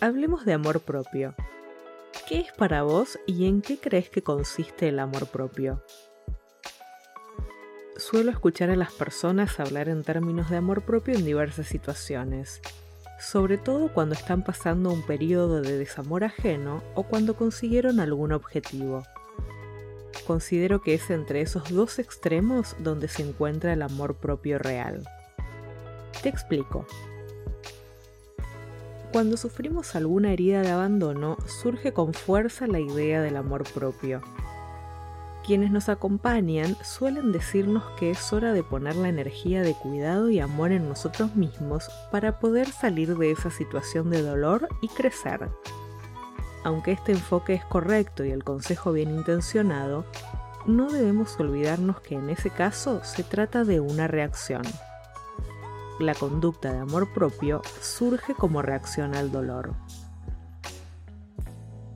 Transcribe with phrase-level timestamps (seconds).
[0.00, 1.34] hablemos de amor propio.
[2.28, 5.82] ¿Qué es para vos y en qué crees que consiste el amor propio?
[7.96, 12.60] Suelo escuchar a las personas hablar en términos de amor propio en diversas situaciones,
[13.18, 19.02] sobre todo cuando están pasando un periodo de desamor ajeno o cuando consiguieron algún objetivo.
[20.26, 25.08] Considero que es entre esos dos extremos donde se encuentra el amor propio real.
[26.22, 26.86] Te explico.
[29.16, 34.20] Cuando sufrimos alguna herida de abandono, surge con fuerza la idea del amor propio.
[35.42, 40.38] Quienes nos acompañan suelen decirnos que es hora de poner la energía de cuidado y
[40.38, 45.48] amor en nosotros mismos para poder salir de esa situación de dolor y crecer.
[46.62, 50.04] Aunque este enfoque es correcto y el consejo bien intencionado,
[50.66, 54.60] no debemos olvidarnos que en ese caso se trata de una reacción
[55.98, 59.74] la conducta de amor propio surge como reacción al dolor.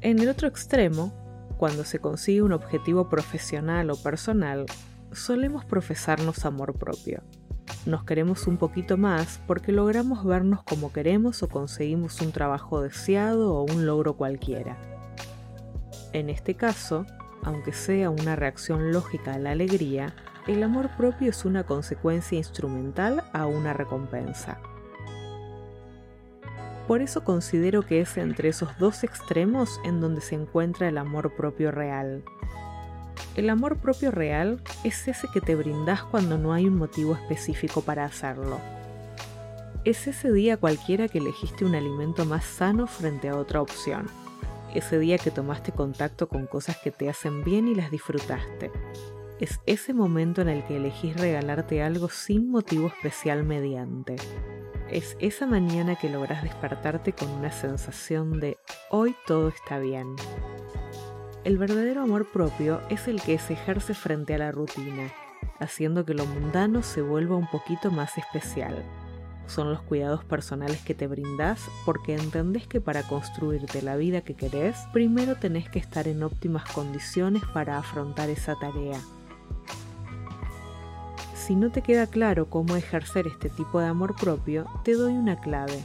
[0.00, 1.12] En el otro extremo,
[1.58, 4.66] cuando se consigue un objetivo profesional o personal,
[5.12, 7.22] solemos profesarnos amor propio.
[7.84, 13.54] Nos queremos un poquito más porque logramos vernos como queremos o conseguimos un trabajo deseado
[13.54, 14.78] o un logro cualquiera.
[16.12, 17.06] En este caso,
[17.42, 20.14] aunque sea una reacción lógica a la alegría,
[20.46, 24.58] el amor propio es una consecuencia instrumental a una recompensa.
[26.86, 31.36] Por eso considero que es entre esos dos extremos en donde se encuentra el amor
[31.36, 32.24] propio real.
[33.36, 37.82] El amor propio real es ese que te brindas cuando no hay un motivo específico
[37.82, 38.58] para hacerlo.
[39.84, 44.08] Es ese día cualquiera que elegiste un alimento más sano frente a otra opción.
[44.74, 48.70] Ese día que tomaste contacto con cosas que te hacen bien y las disfrutaste
[49.40, 54.16] es ese momento en el que elegís regalarte algo sin motivo especial mediante.
[54.90, 58.58] Es esa mañana que lográs despertarte con una sensación de
[58.90, 60.14] hoy todo está bien.
[61.42, 65.10] El verdadero amor propio es el que se ejerce frente a la rutina,
[65.58, 68.84] haciendo que lo mundano se vuelva un poquito más especial.
[69.50, 74.34] Son los cuidados personales que te brindás porque entendés que para construirte la vida que
[74.34, 79.00] querés, primero tenés que estar en óptimas condiciones para afrontar esa tarea
[81.50, 85.40] si no te queda claro cómo ejercer este tipo de amor propio, te doy una
[85.40, 85.82] clave.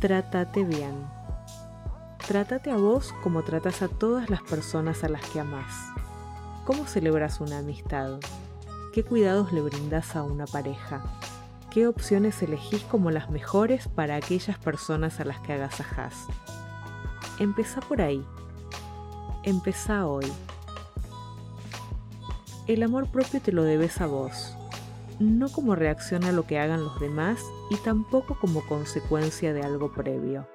[0.00, 0.94] Trátate bien.
[2.26, 5.74] Trátate a vos como tratas a todas las personas a las que amás.
[6.64, 8.18] ¿Cómo celebras una amistad?
[8.94, 11.04] ¿Qué cuidados le brindas a una pareja?
[11.74, 16.14] ¿Qué opciones elegís como las mejores para aquellas personas a las que agasajás?
[17.40, 18.24] Empezá por ahí.
[19.42, 20.32] Empezá hoy.
[22.68, 24.56] El amor propio te lo debes a vos
[25.18, 27.40] no como reacción a lo que hagan los demás
[27.70, 30.48] y tampoco como consecuencia de algo previo.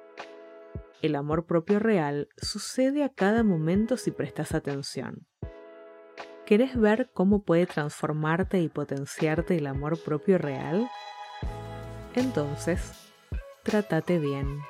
[1.02, 5.26] El amor propio real sucede a cada momento si prestas atención.
[6.44, 10.90] ¿Querés ver cómo puede transformarte y potenciarte el amor propio real?
[12.14, 12.80] Entonces,
[13.62, 14.60] trátate bien.